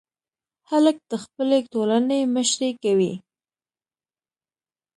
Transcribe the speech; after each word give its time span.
هلک 0.69 0.97
د 1.11 1.13
خپلې 1.23 1.59
ټولنې 1.71 2.19
مشري 2.35 2.71
کوي. 2.83 3.13